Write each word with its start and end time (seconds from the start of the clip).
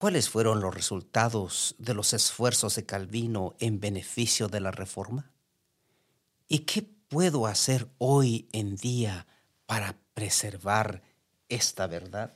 ¿Cuáles 0.00 0.30
fueron 0.30 0.62
los 0.62 0.74
resultados 0.74 1.74
de 1.76 1.92
los 1.92 2.14
esfuerzos 2.14 2.74
de 2.74 2.86
Calvino 2.86 3.54
en 3.58 3.80
beneficio 3.80 4.48
de 4.48 4.58
la 4.60 4.70
reforma? 4.70 5.30
¿Y 6.48 6.60
qué 6.60 6.90
puedo 7.08 7.46
hacer 7.46 7.86
hoy 7.98 8.48
en 8.52 8.76
día 8.76 9.26
para 9.66 9.98
preservar 10.14 11.02
esta 11.50 11.86
verdad? 11.86 12.32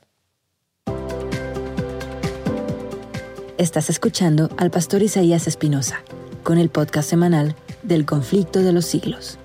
Estás 3.57 3.89
escuchando 3.89 4.51
al 4.57 4.69
pastor 4.69 5.01
Isaías 5.01 5.47
Espinosa 5.47 6.03
con 6.43 6.59
el 6.59 6.69
podcast 6.69 7.09
semanal 7.09 7.55
del 7.81 8.05
conflicto 8.05 8.59
de 8.59 8.73
los 8.73 8.85
siglos. 8.85 9.39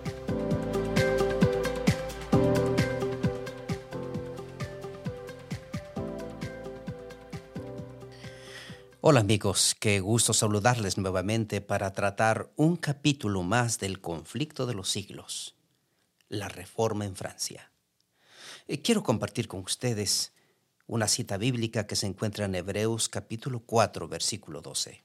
Hola 9.03 9.21
amigos, 9.21 9.75
qué 9.81 10.01
gusto 10.01 10.35
saludarles 10.35 10.99
nuevamente 10.99 11.63
para 11.63 11.91
tratar 11.95 12.53
un 12.57 12.77
capítulo 12.77 13.43
más 13.43 13.79
del 13.79 14.03
conflicto 14.03 14.67
de 14.67 14.75
los 14.75 14.91
siglos, 14.91 15.55
la 16.29 16.51
reforma 16.51 17.07
en 17.07 17.17
Francia. 17.17 17.73
Eh, 18.69 18.83
quiero 18.83 19.03
compartir 19.03 19.49
con 19.49 19.61
ustedes 19.61 20.35
una 20.87 21.09
cita 21.09 21.39
bíblica 21.39 21.87
que 21.87 21.97
se 21.97 22.09
encuentra 22.09 22.45
en 22.45 22.55
Hebreos 22.55 23.09
capítulo 23.09 23.61
4 23.61 24.07
versículo 24.07 24.61
12. 24.61 25.03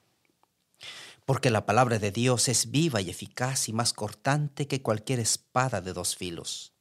Porque 1.24 1.50
la 1.50 1.66
palabra 1.66 1.98
de 1.98 2.12
Dios 2.12 2.50
es 2.50 2.72
viva 2.72 3.00
y 3.00 3.10
eficaz 3.10 3.70
y 3.70 3.72
más 3.72 3.94
cortante 3.94 4.68
que 4.68 4.82
cualquier 4.82 5.22
espada 5.22 5.80
de 5.80 5.94
dos 5.94 6.18
filos. 6.18 6.74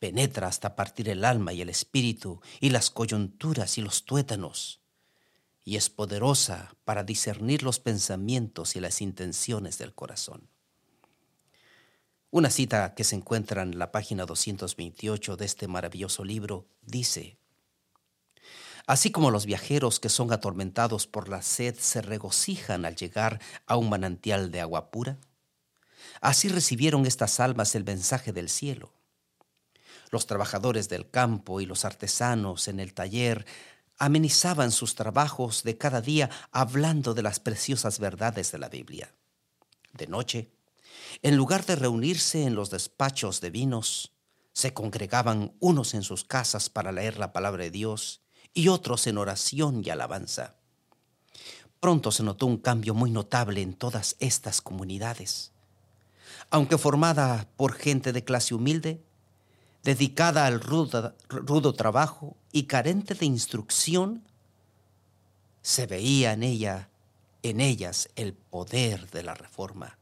Penetra 0.00 0.48
hasta 0.48 0.74
partir 0.74 1.08
el 1.10 1.24
alma 1.24 1.52
y 1.52 1.62
el 1.62 1.68
espíritu 1.68 2.40
y 2.58 2.70
las 2.70 2.90
coyunturas 2.90 3.78
y 3.78 3.82
los 3.82 4.04
tuétanos 4.04 4.80
y 5.64 5.76
es 5.76 5.88
poderosa 5.88 6.76
para 6.84 7.04
discernir 7.04 7.62
los 7.62 7.80
pensamientos 7.80 8.76
y 8.76 8.80
las 8.80 9.00
intenciones 9.00 9.78
del 9.78 9.94
corazón. 9.94 10.48
Una 12.30 12.50
cita 12.50 12.94
que 12.94 13.04
se 13.04 13.16
encuentra 13.16 13.62
en 13.62 13.78
la 13.78 13.92
página 13.92 14.26
228 14.26 15.36
de 15.36 15.44
este 15.44 15.68
maravilloso 15.68 16.24
libro 16.24 16.66
dice, 16.82 17.38
Así 18.86 19.10
como 19.10 19.30
los 19.30 19.46
viajeros 19.46 19.98
que 19.98 20.10
son 20.10 20.32
atormentados 20.32 21.06
por 21.06 21.28
la 21.28 21.40
sed 21.40 21.74
se 21.78 22.02
regocijan 22.02 22.84
al 22.84 22.96
llegar 22.96 23.40
a 23.66 23.76
un 23.76 23.88
manantial 23.88 24.50
de 24.50 24.60
agua 24.60 24.90
pura, 24.90 25.16
así 26.20 26.48
recibieron 26.48 27.06
estas 27.06 27.40
almas 27.40 27.74
el 27.74 27.84
mensaje 27.84 28.32
del 28.32 28.50
cielo. 28.50 28.92
Los 30.10 30.26
trabajadores 30.26 30.90
del 30.90 31.08
campo 31.08 31.62
y 31.62 31.66
los 31.66 31.86
artesanos 31.86 32.68
en 32.68 32.78
el 32.78 32.92
taller 32.92 33.46
amenizaban 34.04 34.70
sus 34.70 34.94
trabajos 34.94 35.62
de 35.62 35.78
cada 35.78 36.02
día 36.02 36.28
hablando 36.52 37.14
de 37.14 37.22
las 37.22 37.40
preciosas 37.40 37.98
verdades 37.98 38.52
de 38.52 38.58
la 38.58 38.68
Biblia. 38.68 39.14
De 39.92 40.06
noche, 40.06 40.52
en 41.22 41.36
lugar 41.36 41.64
de 41.64 41.76
reunirse 41.76 42.44
en 42.44 42.54
los 42.54 42.70
despachos 42.70 43.40
de 43.40 43.48
vinos, 43.48 44.12
se 44.52 44.74
congregaban 44.74 45.54
unos 45.58 45.94
en 45.94 46.02
sus 46.02 46.24
casas 46.24 46.68
para 46.68 46.92
leer 46.92 47.18
la 47.18 47.32
palabra 47.32 47.64
de 47.64 47.70
Dios 47.70 48.22
y 48.52 48.68
otros 48.68 49.06
en 49.06 49.16
oración 49.16 49.82
y 49.82 49.88
alabanza. 49.88 50.56
Pronto 51.80 52.12
se 52.12 52.22
notó 52.22 52.44
un 52.44 52.58
cambio 52.58 52.94
muy 52.94 53.10
notable 53.10 53.62
en 53.62 53.72
todas 53.72 54.16
estas 54.18 54.60
comunidades. 54.60 55.52
Aunque 56.50 56.76
formada 56.76 57.48
por 57.56 57.72
gente 57.72 58.12
de 58.12 58.22
clase 58.22 58.54
humilde, 58.54 59.02
dedicada 59.84 60.46
al 60.46 60.60
rudo, 60.60 61.74
trabajo 61.74 62.36
y 62.50 62.64
carente 62.64 63.14
de 63.14 63.26
instrucción, 63.26 64.24
se 65.60 65.86
veía 65.86 66.32
en 66.32 66.42
ella, 66.42 66.88
en 67.42 67.60
ellas, 67.60 68.08
el 68.16 68.32
poder 68.32 69.10
de 69.10 69.22
la 69.22 69.34
reforma. 69.34 69.98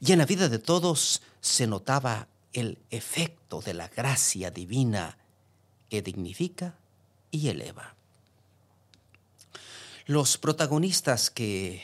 Y 0.00 0.12
en 0.12 0.18
la 0.18 0.26
vida 0.26 0.48
de 0.48 0.58
todos 0.58 1.22
se 1.40 1.66
notaba 1.66 2.28
el 2.52 2.78
efecto 2.90 3.60
de 3.60 3.74
la 3.74 3.88
gracia 3.88 4.50
divina 4.50 5.16
que 5.88 6.02
dignifica 6.02 6.74
y 7.30 7.48
eleva. 7.48 7.94
Los 10.06 10.36
protagonistas 10.36 11.30
que 11.30 11.82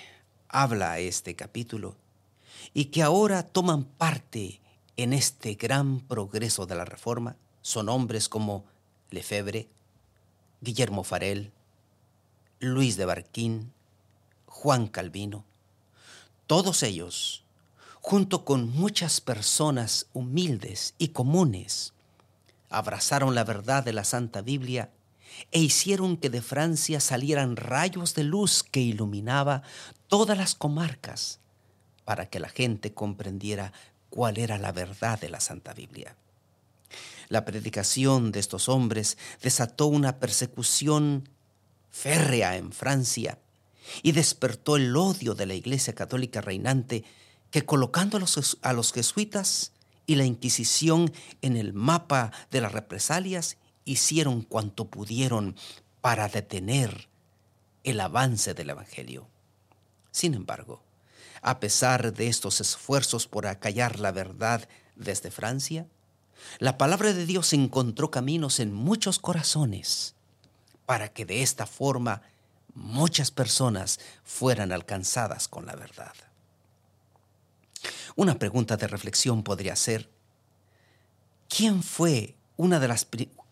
habla 0.48 0.98
este 0.98 1.36
capítulo 1.36 1.96
y 2.72 2.86
que 2.86 3.02
ahora 3.02 3.44
toman 3.44 3.84
parte 3.84 4.60
en 4.96 5.12
este 5.12 5.54
gran 5.54 6.00
progreso 6.00 6.66
de 6.66 6.76
la 6.76 6.84
reforma 6.84 7.36
son 7.62 7.88
hombres 7.88 8.28
como 8.28 8.64
Lefebvre, 9.10 9.68
Guillermo 10.60 11.04
Farel, 11.04 11.52
Luis 12.60 12.96
de 12.96 13.04
Barquín, 13.04 13.72
Juan 14.46 14.86
Calvino. 14.86 15.44
Todos 16.46 16.82
ellos, 16.82 17.44
junto 18.00 18.44
con 18.44 18.68
muchas 18.70 19.20
personas 19.20 20.06
humildes 20.12 20.94
y 20.98 21.08
comunes, 21.08 21.92
abrazaron 22.70 23.34
la 23.34 23.44
verdad 23.44 23.84
de 23.84 23.92
la 23.92 24.04
Santa 24.04 24.42
Biblia 24.42 24.90
e 25.50 25.58
hicieron 25.58 26.16
que 26.16 26.30
de 26.30 26.42
Francia 26.42 27.00
salieran 27.00 27.56
rayos 27.56 28.14
de 28.14 28.24
luz 28.24 28.62
que 28.62 28.80
iluminaba 28.80 29.62
todas 30.06 30.38
las 30.38 30.54
comarcas 30.54 31.40
para 32.04 32.26
que 32.26 32.38
la 32.38 32.48
gente 32.48 32.92
comprendiera 32.92 33.72
cuál 34.14 34.38
era 34.38 34.58
la 34.58 34.70
verdad 34.70 35.18
de 35.18 35.28
la 35.28 35.40
Santa 35.40 35.74
Biblia. 35.74 36.14
La 37.28 37.44
predicación 37.44 38.30
de 38.30 38.38
estos 38.38 38.68
hombres 38.68 39.18
desató 39.42 39.86
una 39.86 40.20
persecución 40.20 41.28
férrea 41.90 42.56
en 42.56 42.70
Francia 42.70 43.40
y 44.04 44.12
despertó 44.12 44.76
el 44.76 44.96
odio 44.96 45.34
de 45.34 45.46
la 45.46 45.54
Iglesia 45.54 45.96
Católica 45.96 46.40
reinante 46.40 47.02
que 47.50 47.66
colocando 47.66 48.18
a 48.62 48.72
los, 48.72 48.92
jesuitas 48.92 49.72
y 50.06 50.14
la 50.14 50.24
Inquisición 50.24 51.12
en 51.42 51.56
el 51.56 51.72
mapa 51.72 52.30
de 52.52 52.60
las 52.60 52.70
represalias 52.70 53.56
hicieron 53.84 54.42
cuanto 54.42 54.84
pudieron 54.84 55.56
para 56.00 56.28
detener 56.28 57.08
el 57.82 57.98
avance 57.98 58.54
del 58.54 58.70
Evangelio. 58.70 59.26
Sin 60.12 60.34
embargo, 60.34 60.84
a 61.44 61.60
pesar 61.60 62.14
de 62.14 62.26
estos 62.26 62.62
esfuerzos 62.62 63.28
por 63.28 63.46
acallar 63.46 64.00
la 64.00 64.12
verdad 64.12 64.66
desde 64.96 65.30
Francia, 65.30 65.86
la 66.58 66.78
palabra 66.78 67.12
de 67.12 67.26
Dios 67.26 67.52
encontró 67.52 68.10
caminos 68.10 68.60
en 68.60 68.72
muchos 68.72 69.18
corazones 69.18 70.14
para 70.86 71.10
que 71.10 71.26
de 71.26 71.42
esta 71.42 71.66
forma 71.66 72.22
muchas 72.74 73.30
personas 73.30 74.00
fueran 74.24 74.72
alcanzadas 74.72 75.46
con 75.46 75.66
la 75.66 75.76
verdad. 75.76 76.14
Una 78.16 78.38
pregunta 78.38 78.78
de 78.78 78.88
reflexión 78.88 79.42
podría 79.42 79.76
ser, 79.76 80.08
¿quién 81.48 81.82
fue, 81.82 82.36
una 82.56 82.80
de 82.80 82.88
las, 82.88 83.06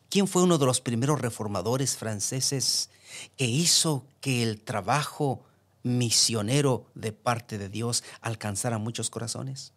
¿quién 0.09 0.27
fue 0.27 0.43
uno 0.43 0.57
de 0.57 0.65
los 0.65 0.81
primeros 0.81 1.21
reformadores 1.21 1.97
franceses 1.99 2.89
que 3.37 3.45
hizo 3.45 4.07
que 4.23 4.43
el 4.43 4.63
trabajo 4.63 5.45
misionero 5.83 6.87
de 6.95 7.13
parte 7.13 7.59
de 7.59 7.69
Dios 7.69 8.05
alcanzar 8.21 8.73
a 8.73 8.79
muchos 8.79 9.11
corazones? 9.11 9.73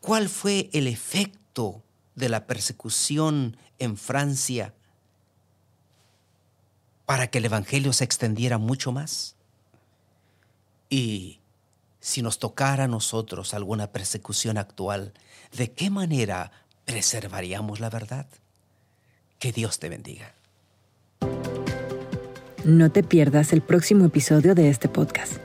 ¿Cuál 0.00 0.28
fue 0.28 0.70
el 0.72 0.86
efecto 0.86 1.82
de 2.14 2.28
la 2.28 2.46
persecución 2.46 3.56
en 3.78 3.96
Francia 3.96 4.74
para 7.06 7.28
que 7.28 7.38
el 7.38 7.46
Evangelio 7.46 7.92
se 7.92 8.04
extendiera 8.04 8.58
mucho 8.58 8.92
más? 8.92 9.34
Y 10.88 11.40
si 12.00 12.22
nos 12.22 12.38
tocara 12.38 12.84
a 12.84 12.88
nosotros 12.88 13.54
alguna 13.54 13.92
persecución 13.92 14.56
actual, 14.56 15.12
¿de 15.52 15.72
qué 15.72 15.90
manera 15.90 16.52
preservaríamos 16.84 17.80
la 17.80 17.90
verdad? 17.90 18.26
Que 19.38 19.52
Dios 19.52 19.78
te 19.78 19.88
bendiga. 19.88 20.37
No 22.68 22.90
te 22.90 23.02
pierdas 23.02 23.54
el 23.54 23.62
próximo 23.62 24.04
episodio 24.04 24.54
de 24.54 24.68
este 24.68 24.90
podcast. 24.90 25.38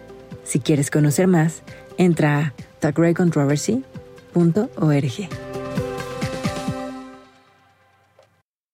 Si 0.44 0.60
quieres 0.60 0.92
conocer 0.92 1.28
más, 1.28 1.64
entra 1.98 2.38
a 2.38 2.54
thegreatcontroversy.org. 2.82 5.43